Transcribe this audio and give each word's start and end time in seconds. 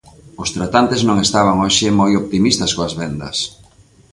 Os 0.43 0.49
tratantes 0.55 1.01
non 1.07 1.17
estaban 1.25 1.57
hoxe 1.63 1.87
moi 1.99 2.11
optimistas 2.21 2.71
coas 2.77 2.93
vendas. 3.01 3.37